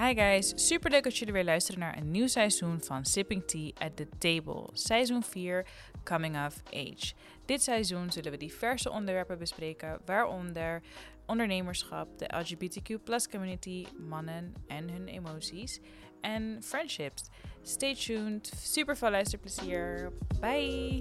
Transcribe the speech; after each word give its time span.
Hi 0.00 0.14
guys, 0.14 0.52
super 0.66 0.90
leuk 0.90 1.04
dat 1.04 1.16
jullie 1.16 1.34
weer 1.34 1.44
luisteren 1.44 1.80
naar 1.80 1.96
een 1.96 2.10
nieuw 2.10 2.26
seizoen 2.26 2.80
van 2.82 3.04
Sipping 3.04 3.42
Tea 3.46 3.70
at 3.78 3.96
the 3.96 4.08
Table. 4.18 4.68
Seizoen 4.72 5.22
4, 5.22 5.66
Coming 6.04 6.46
of 6.46 6.62
Age. 6.66 7.12
Dit 7.46 7.62
seizoen 7.62 8.12
zullen 8.12 8.30
we 8.30 8.36
diverse 8.36 8.90
onderwerpen 8.90 9.38
bespreken, 9.38 10.00
waaronder 10.04 10.82
ondernemerschap, 11.26 12.18
de 12.18 12.36
LGBTQ 12.36 12.98
community, 13.30 13.86
mannen 14.08 14.54
en 14.66 14.90
hun 14.90 15.08
emoties 15.08 15.80
en 16.20 16.58
friendships. 16.62 17.28
Stay 17.62 17.94
tuned, 17.94 18.52
super 18.56 18.96
veel 18.96 19.10
luisterplezier. 19.10 20.12
Bye! 20.40 20.98